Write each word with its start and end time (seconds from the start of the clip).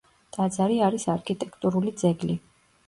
ტაძარი 0.37 0.79
არის 0.87 1.05
არქიტექტურული 1.17 1.97
ძეგლი. 2.05 2.45